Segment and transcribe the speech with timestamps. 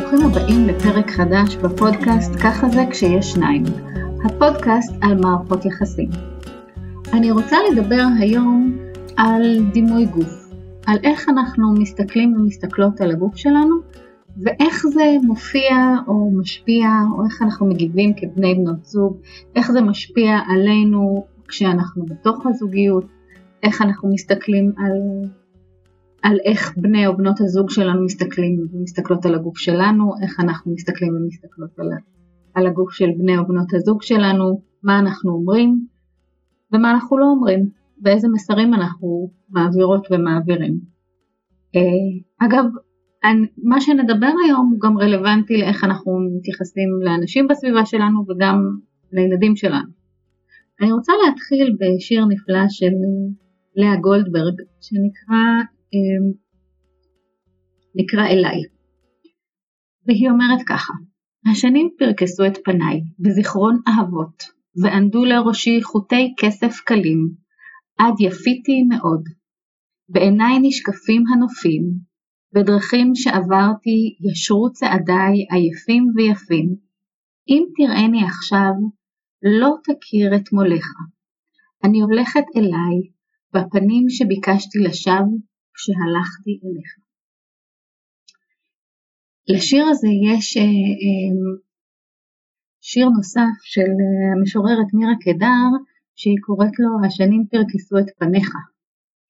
[0.00, 3.62] ברוכים הבאים לפרק חדש בפודקאסט ככה זה כשיש שניים,
[4.24, 6.08] הפודקאסט על מערכות יחסים.
[7.12, 8.78] אני רוצה לדבר היום
[9.16, 10.50] על דימוי גוף,
[10.86, 13.76] על איך אנחנו מסתכלים ומסתכלות על הגוף שלנו
[14.42, 15.76] ואיך זה מופיע
[16.08, 19.16] או משפיע או איך אנחנו מגיבים כבני בנות זוג,
[19.56, 23.04] איך זה משפיע עלינו כשאנחנו בתוך הזוגיות,
[23.62, 25.28] איך אנחנו מסתכלים על
[26.24, 31.16] על איך בני או בנות הזוג שלנו מסתכלים ומסתכלות על הגוף שלנו, איך אנחנו מסתכלים
[31.16, 31.88] ומסתכלות על,
[32.54, 35.86] על הגוף של בני או בנות הזוג שלנו, מה אנחנו אומרים
[36.72, 37.68] ומה אנחנו לא אומרים,
[38.02, 40.78] ואיזה מסרים אנחנו מעבירות ומעבירים.
[41.76, 42.64] אה, אגב,
[43.62, 48.56] מה שנדבר היום הוא גם רלוונטי לאיך אנחנו מתייחסים לאנשים בסביבה שלנו וגם
[49.12, 49.90] לילדים שלנו.
[50.80, 52.92] אני רוצה להתחיל בשיר נפלא של
[53.76, 55.73] לאה גולדברג שנקרא
[57.96, 58.60] נקרא אליי.
[60.06, 60.92] והיא אומרת ככה,
[61.50, 64.42] השנים פרקסו את פניי בזיכרון אהבות,
[64.82, 67.30] וענדו לראשי חוטי כסף קלים,
[67.98, 69.24] עד יפיתי מאוד.
[70.08, 71.82] בעיניי נשקפים הנופים,
[72.54, 76.76] בדרכים שעברתי ישרו צעדיי עייפים ויפים.
[77.48, 78.72] אם תראני עכשיו,
[79.60, 80.86] לא תכיר את מולך.
[81.84, 82.96] אני הולכת אליי,
[83.54, 85.38] בפנים שביקשתי לשווא,
[85.74, 86.90] כשהלכתי אליך.
[89.48, 91.58] לשיר הזה יש אה, אה,
[92.80, 95.68] שיר נוסף של אה, המשוררת מירה קדר
[96.16, 98.48] שהיא קוראת לו השנים פרקסו את פניך,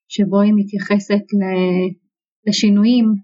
[0.09, 1.25] שבו היא מתייחסת
[2.47, 3.15] לשינויים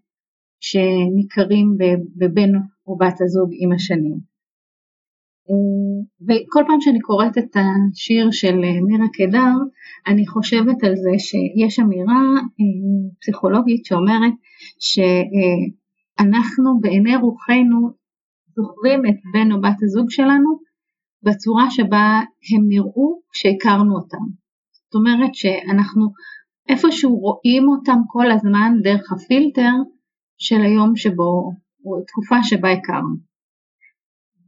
[0.60, 1.76] שניכרים
[2.16, 2.52] בבן
[2.86, 4.29] או בת הזוג עם השנים.
[6.22, 9.52] וכל פעם שאני קוראת את השיר של מירה קדר,
[10.06, 12.40] אני חושבת על זה שיש אמירה אה,
[13.20, 14.32] פסיכולוגית שאומרת
[14.80, 17.90] שאנחנו בעיני רוחנו
[18.56, 20.58] זוכרים את בן או בת הזוג שלנו
[21.22, 22.20] בצורה שבה
[22.52, 24.24] הם נראו כשהכרנו אותם.
[24.72, 26.12] זאת אומרת שאנחנו
[26.68, 29.72] איפשהו רואים אותם כל הזמן דרך הפילטר
[30.38, 31.52] של היום שבו,
[31.84, 33.29] או תקופה שבה הכרנו.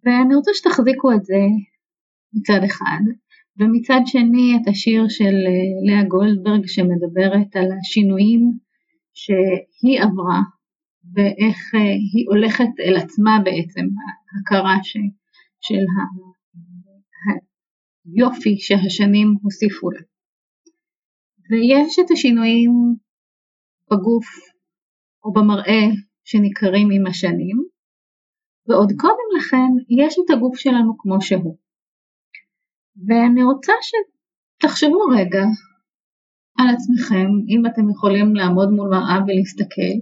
[0.04, 1.40] ואני רוצה שתחזיקו את זה
[2.34, 3.02] מצד אחד,
[3.58, 8.52] ומצד שני את השיר של אה, לאה גולדברג שמדברת על השינויים
[9.14, 10.40] שהיא עברה
[11.14, 11.80] ואיך אה,
[12.12, 13.86] היא הולכת אל עצמה בעצם,
[14.32, 14.96] ההכרה ש,
[15.60, 15.84] של
[18.04, 20.00] היופי שהשנים הוסיפו לה.
[21.50, 22.72] ויש את השינויים
[23.90, 24.26] בגוף
[25.24, 25.82] או במראה
[26.24, 27.71] שניכרים עם השנים,
[28.66, 31.56] ועוד קודם לכן יש את הגוף שלנו כמו שהוא.
[33.06, 35.44] ואני רוצה שתחשבו רגע
[36.58, 39.92] על עצמכם, אם אתם יכולים לעמוד מול מראה ולהסתכל,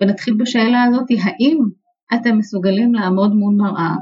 [0.00, 1.58] ונתחיל בשאלה הזאת, האם
[2.14, 3.94] אתם מסוגלים לעמוד מול מראה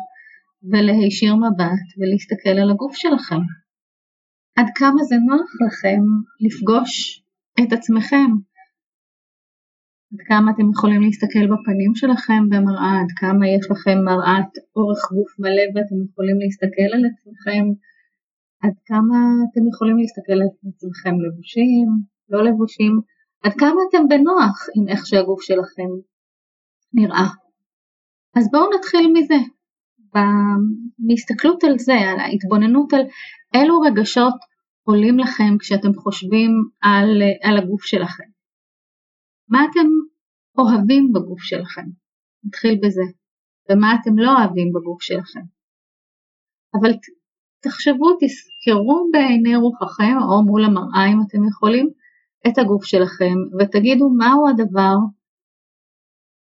[0.70, 3.42] ולהישיר מבט ולהסתכל על הגוף שלכם?
[4.56, 6.02] עד כמה זה נוח לכם
[6.40, 7.22] לפגוש
[7.60, 8.30] את עצמכם?
[10.12, 15.30] עד כמה אתם יכולים להסתכל בפנים שלכם במראה, עד כמה יש לכם מראת אורך גוף
[15.38, 17.64] מלא ואתם יכולים להסתכל על עצמכם
[18.62, 21.88] עד כמה אתם יכולים להסתכל על עצמכם לבושים,
[22.28, 23.00] לא לבושים,
[23.42, 25.90] עד כמה אתם בנוח עם איך שהגוף שלכם
[26.94, 27.28] נראה.
[28.36, 29.40] אז בואו נתחיל מזה,
[30.98, 33.02] בהסתכלות על זה, על ההתבוננות על
[33.54, 34.34] אילו רגשות
[34.82, 36.50] עולים לכם כשאתם חושבים
[36.82, 38.35] על, על הגוף שלכם.
[39.48, 39.88] מה אתם
[40.58, 41.86] אוהבים בגוף שלכם?
[42.44, 43.06] נתחיל בזה.
[43.70, 45.40] ומה אתם לא אוהבים בגוף שלכם.
[46.74, 46.90] אבל
[47.62, 51.86] תחשבו, תזכרו בעיני רוחכם או מול המראה אם אתם יכולים
[52.46, 54.96] את הגוף שלכם ותגידו מהו הדבר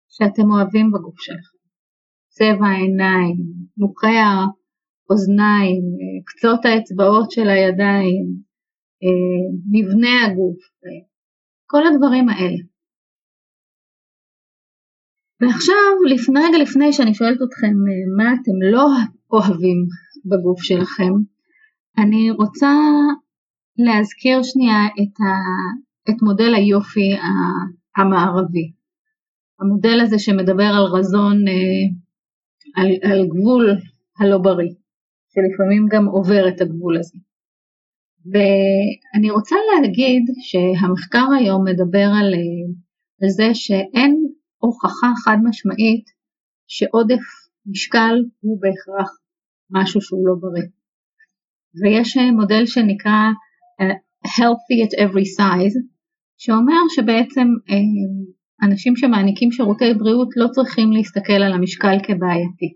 [0.09, 1.57] שאתם אוהבים בגוף שלכם.
[2.27, 3.37] צבע העיניים,
[3.75, 5.83] תנוחי האוזניים,
[6.25, 8.25] קצות האצבעות של הידיים,
[9.71, 10.59] מבנה הגוף,
[11.65, 12.61] כל הדברים האלה.
[15.41, 17.73] ועכשיו, לפני, רגע לפני שאני שואלת אתכם
[18.17, 18.87] מה אתם לא
[19.31, 19.87] אוהבים
[20.25, 21.13] בגוף שלכם.
[21.97, 22.71] אני רוצה
[23.77, 25.31] להזכיר שנייה את, ה,
[26.09, 27.11] את מודל היופי
[27.97, 28.71] המערבי.
[29.59, 31.85] המודל הזה שמדבר על רזון, אה,
[32.75, 33.77] על, על גבול
[34.19, 34.73] הלא בריא,
[35.33, 37.17] שלפעמים גם עובר את הגבול הזה.
[38.25, 42.73] ואני רוצה להגיד שהמחקר היום מדבר על, אה,
[43.21, 44.25] על זה שאין
[44.61, 46.05] הוכחה חד משמעית
[46.67, 47.23] שעודף
[47.65, 49.09] משקל הוא בהכרח
[49.71, 50.67] משהו שהוא לא בריא.
[51.81, 53.19] ויש אה, מודל שנקרא
[53.81, 53.85] uh,
[54.27, 55.75] healthy at every size,
[56.37, 57.73] שאומר שבעצם uh,
[58.67, 62.73] אנשים שמעניקים שירותי בריאות לא צריכים להסתכל על המשקל כבעייתי,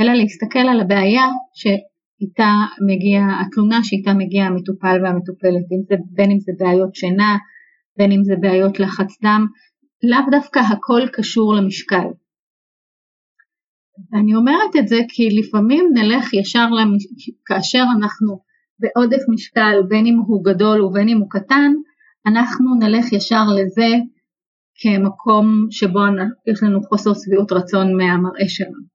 [0.00, 2.52] אלא להסתכל על הבעיה שאיתה
[2.86, 5.64] מגיע, התלונה שאיתה מגיע המטופל והמטופלת,
[6.10, 7.36] בין אם זה בעיות שינה,
[7.98, 9.46] בין אם זה בעיות לחץ דם,
[10.02, 12.06] לאו דווקא הכל קשור למשקל.
[14.12, 17.06] ואני אומרת את זה כי לפעמים נלך ישר, למש...
[17.46, 18.40] כאשר אנחנו
[18.78, 21.72] בעודף משקל, בין אם הוא גדול ובין אם הוא קטן,
[22.26, 23.88] אנחנו נלך ישר לזה
[24.74, 26.00] כמקום שבו
[26.46, 28.92] יש לנו חוסר שביעות רצון מהמראה שלנו.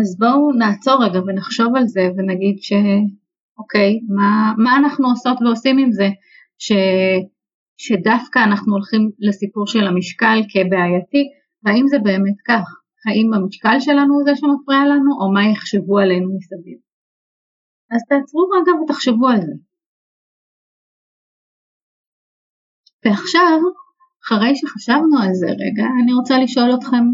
[0.00, 5.92] אז בואו נעצור רגע ונחשוב על זה ונגיד שאוקיי, מה, מה אנחנו עושות ועושים עם
[5.92, 6.08] זה,
[6.58, 6.72] ש,
[7.84, 11.22] שדווקא אנחנו הולכים לסיפור של המשקל כבעייתי,
[11.62, 12.66] והאם זה באמת כך?
[13.06, 16.78] האם המשקל שלנו הוא זה שמפריע לנו, או מה יחשבו עלינו מסביב?
[17.92, 19.54] אז תעצרו רגע ותחשבו על זה.
[23.04, 23.58] ועכשיו,
[24.24, 27.04] אחרי שחשבנו על זה רגע, אני רוצה לשאול אתכם,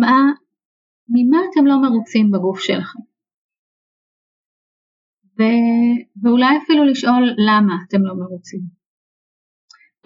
[0.00, 0.18] מה,
[1.14, 3.02] ממה אתם לא מרוצים בגוף שלכם?
[5.36, 5.42] ו...
[6.22, 8.83] ואולי אפילו לשאול למה אתם לא מרוצים.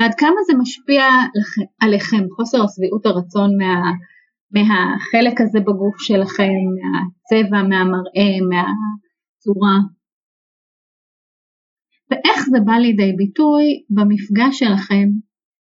[0.00, 1.02] ועד כמה זה משפיע
[1.80, 3.74] עליכם, חוסר השביעות הרצון מה,
[4.54, 9.78] מהחלק הזה בגוף שלכם, מהצבע, מהמראה, מהצורה.
[12.10, 15.08] ואיך זה בא לידי ביטוי במפגש שלכם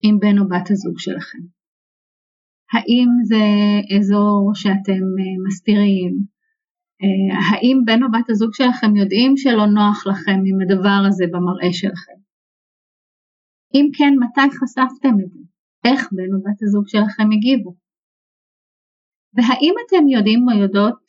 [0.03, 1.39] עם בן או בת הזוג שלכם.
[2.73, 3.45] האם זה
[3.97, 6.13] אזור שאתם אה, מסתירים?
[7.03, 11.73] אה, האם בן או בת הזוג שלכם יודעים שלא נוח לכם עם הדבר הזה במראה
[11.73, 12.18] שלכם?
[13.75, 15.41] אם כן, מתי חשפתם את זה?
[15.85, 17.75] איך בן או בת הזוג שלכם הגיבו?
[19.35, 21.03] והאם אתם יודעים או יודעות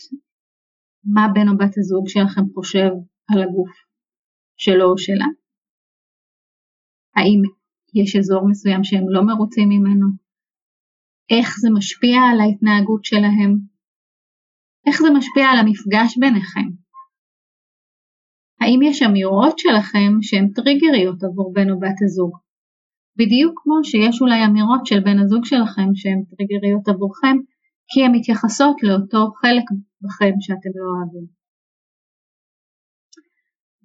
[1.13, 2.89] מה בן או בת הזוג שלכם חושב
[3.29, 3.73] על הגוף
[4.57, 5.29] שלו או שלה?
[7.15, 7.41] האם
[7.99, 10.07] יש אזור מסוים שהם לא מרוצים ממנו?
[11.35, 13.53] איך זה משפיע על ההתנהגות שלהם?
[14.87, 16.67] איך זה משפיע על המפגש ביניכם?
[18.61, 22.48] האם יש אמירות שלכם שהן טריגריות עבור בן או בת הזוג?
[23.19, 27.37] בדיוק כמו שיש אולי אמירות של בן הזוג שלכם שהן טריגריות עבורכם,
[27.91, 29.63] כי הן מתייחסות לאותו חלק
[30.01, 31.25] בכם שאתם לא אוהבים.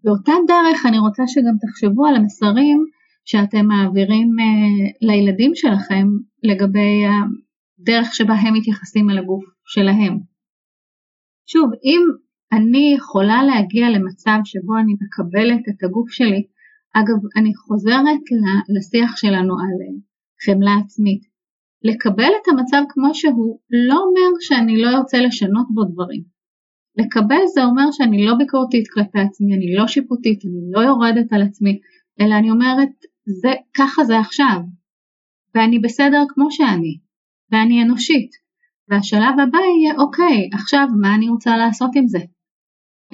[0.05, 2.85] באותה דרך אני רוצה שגם תחשבו על המסרים
[3.25, 6.07] שאתם מעבירים uh, לילדים שלכם
[6.43, 10.19] לגבי הדרך שבה הם מתייחסים אל הגוף שלהם.
[11.47, 12.01] שוב, אם
[12.53, 16.47] אני יכולה להגיע למצב שבו אני מקבלת את הגוף שלי,
[16.94, 18.25] אגב, אני חוזרת
[18.76, 19.94] לשיח שלנו על אה,
[20.44, 21.23] חמלה עצמית.
[21.82, 26.23] לקבל את המצב כמו שהוא לא אומר שאני לא ארצה לשנות בו דברים.
[26.99, 31.43] לקבל זה אומר שאני לא ביקורתית כלפי עצמי, אני לא שיפוטית, אני לא יורדת על
[31.43, 31.79] עצמי,
[32.20, 32.88] אלא אני אומרת,
[33.26, 34.61] זה, ככה זה עכשיו,
[35.55, 36.99] ואני בסדר כמו שאני,
[37.52, 38.31] ואני אנושית,
[38.88, 42.19] והשלב הבא יהיה, אוקיי, עכשיו מה אני רוצה לעשות עם זה?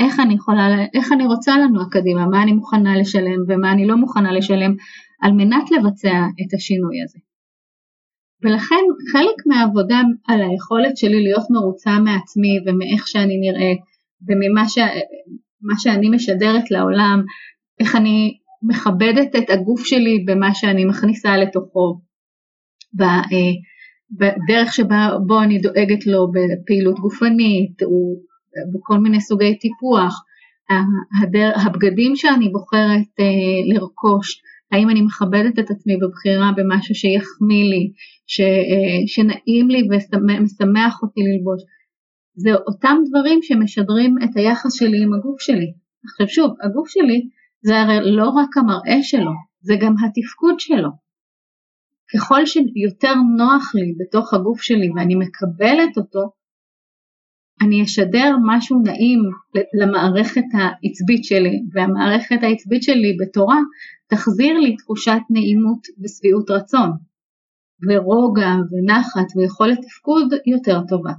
[0.00, 3.96] איך אני יכולה, איך אני רוצה לנוע קדימה, מה אני מוכנה לשלם ומה אני לא
[3.96, 4.74] מוכנה לשלם
[5.22, 7.18] על מנת לבצע את השינוי הזה.
[8.42, 13.72] ולכן חלק מהעבודה על היכולת שלי להיות מרוצה מעצמי ומאיך שאני נראה
[14.28, 14.78] וממה ש...
[15.78, 17.22] שאני משדרת לעולם,
[17.80, 22.00] איך אני מכבדת את הגוף שלי במה שאני מכניסה לתוכו,
[23.00, 23.06] אה,
[24.10, 28.14] בדרך שבה בו אני דואגת לו בפעילות גופנית, או
[28.74, 30.24] בכל מיני סוגי טיפוח,
[31.66, 34.42] הבגדים שאני בוחרת אה, לרכוש,
[34.72, 37.92] האם אני מכבדת את עצמי בבחירה במשהו שיחמיא לי,
[38.26, 41.62] ש, אה, שנעים לי ומשמח אותי ללבוש.
[42.34, 45.72] זה אותם דברים שמשדרים את היחס שלי עם הגוף שלי.
[46.04, 47.28] עכשיו שוב, הגוף שלי
[47.62, 50.90] זה הרי לא רק המראה שלו, זה גם התפקוד שלו.
[52.14, 56.30] ככל שיותר נוח לי בתוך הגוף שלי ואני מקבלת אותו,
[57.62, 59.22] אני אשדר משהו נעים
[59.80, 63.58] למערכת העצבית שלי, והמערכת העצבית שלי בתורה
[64.06, 66.90] תחזיר לי תחושת נעימות ושביעות רצון,
[67.88, 71.12] ורוגע ונחת ויכולת תפקוד יותר טובה.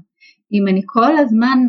[0.54, 1.60] אם אני כל הזמן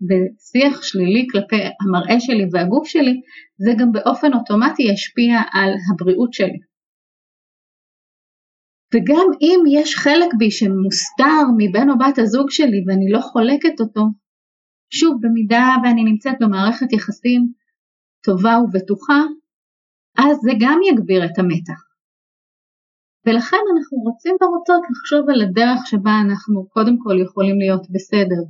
[0.00, 3.20] בשיח שלילי כלפי המראה שלי והגוף שלי,
[3.58, 6.69] זה גם באופן אוטומטי ישפיע על הבריאות שלי.
[8.94, 14.04] וגם אם יש חלק בי שמוסתר מבן או בת הזוג שלי ואני לא חולקת אותו,
[14.90, 17.52] שוב, במידה ואני נמצאת במערכת יחסים
[18.24, 19.20] טובה ובטוחה,
[20.18, 21.80] אז זה גם יגביר את המתח.
[23.26, 28.42] ולכן אנחנו רוצים ורוצות לחשוב על הדרך שבה אנחנו קודם כל יכולים להיות בסדר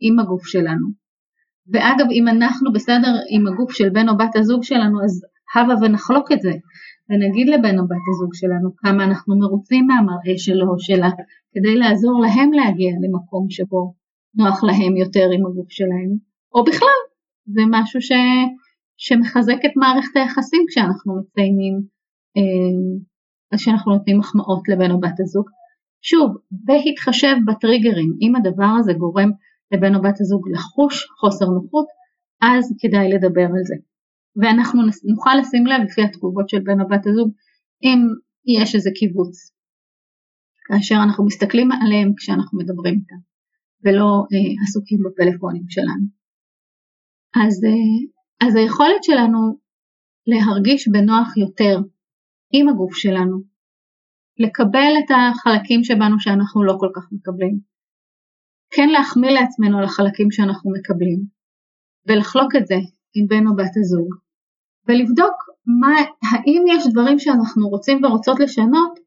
[0.00, 0.88] עם הגוף שלנו.
[1.72, 5.22] ואגב, אם אנחנו בסדר עם הגוף של בן או בת הזוג שלנו, אז
[5.54, 6.52] הבה ונחלוק את זה.
[7.10, 11.10] ונגיד לבן או בת הזוג שלנו כמה אנחנו מרוצים מהמראה שלו או שלה,
[11.52, 13.94] כדי לעזור להם להגיע למקום שבו
[14.34, 16.10] נוח להם יותר עם הגוף שלהם,
[16.54, 17.00] או בכלל,
[17.46, 18.12] זה משהו ש...
[18.98, 21.74] שמחזק את מערכת היחסים כשאנחנו מציינים,
[22.36, 25.46] אה, כשאנחנו נותנים מחמאות לבן או בת הזוג.
[26.02, 29.30] שוב, בהתחשב בטריגרים, אם הדבר הזה גורם
[29.72, 31.86] לבן או בת הזוג לחוש חוסר נוחות,
[32.42, 33.74] אז כדאי לדבר על זה.
[34.40, 37.30] ואנחנו נוכל לשים לב לפי התגובות של בן או בת הזוג
[37.82, 37.98] אם
[38.46, 39.52] יש איזה קיבוץ,
[40.66, 43.20] כאשר אנחנו מסתכלים עליהם כשאנחנו מדברים איתם,
[43.84, 46.06] ולא אה, עסוקים בפלאפונים שלנו.
[47.42, 49.38] אז, אה, אז היכולת שלנו
[50.26, 51.76] להרגיש בנוח יותר
[52.52, 53.36] עם הגוף שלנו,
[54.38, 57.58] לקבל את החלקים שבנו שאנחנו לא כל כך מקבלים,
[58.70, 61.20] כן להחמיא לעצמנו על החלקים שאנחנו מקבלים,
[62.06, 62.74] ולחלוק את זה
[63.14, 64.08] עם בן או בת הזוג,
[64.88, 65.36] ולבדוק
[65.80, 65.94] מה,
[66.30, 68.98] האם יש דברים שאנחנו רוצים ורוצות לשנות,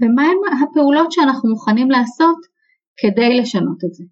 [0.00, 2.38] ומהם הפעולות שאנחנו מוכנים לעשות
[3.00, 4.04] כדי לשנות את זה.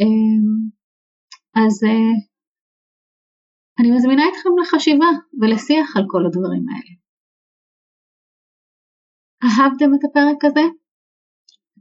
[0.00, 0.48] אמ,
[1.54, 2.14] אז אה,
[3.80, 6.92] אני מזמינה אתכם לחשיבה ולשיח על כל הדברים האלה.
[9.44, 10.64] אהבתם את הפרק הזה?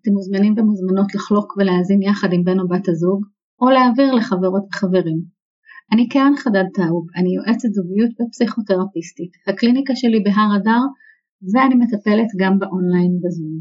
[0.01, 3.25] אתם מוזמנים ומוזמנות לחלוק ולהאזין יחד עם בן או בת הזוג,
[3.61, 5.36] או להעביר לחברות וחברים.
[5.91, 9.31] אני קרן חדד טאוב, אני יועצת זוגיות ופסיכותרפיסטית.
[9.47, 10.83] הקליניקה שלי בהר אדר,
[11.53, 13.55] ואני מטפלת גם באונליין בזום.